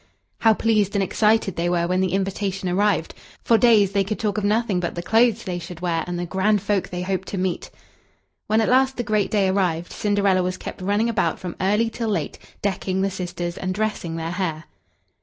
How 0.39 0.55
pleased 0.55 0.95
and 0.95 1.03
excited 1.03 1.55
they 1.57 1.69
were 1.69 1.85
when 1.85 2.01
the 2.01 2.13
invitation 2.13 2.67
arrived! 2.67 3.13
For 3.43 3.55
days 3.55 3.91
they 3.91 4.03
could 4.03 4.17
talk 4.19 4.39
of 4.39 4.43
nothing 4.43 4.79
but 4.79 4.95
the 4.95 5.03
clothes 5.03 5.43
they 5.43 5.59
should 5.59 5.79
wear 5.81 6.03
and 6.07 6.17
the 6.17 6.25
grand 6.25 6.63
folk 6.63 6.89
they 6.89 7.03
hoped 7.03 7.27
to 7.27 7.37
meet. 7.37 7.69
When 8.47 8.61
at 8.61 8.67
last 8.69 8.97
the 8.97 9.03
great 9.03 9.29
day 9.29 9.47
arrived, 9.49 9.91
Cinderella 9.93 10.41
was 10.41 10.57
kept 10.57 10.81
running 10.81 11.07
about 11.07 11.37
from 11.37 11.55
early 11.61 11.91
till 11.91 12.09
late, 12.09 12.39
decking 12.63 13.03
the 13.03 13.11
sisters, 13.11 13.59
and 13.59 13.75
dressing 13.75 14.15
their 14.15 14.31
hair. 14.31 14.63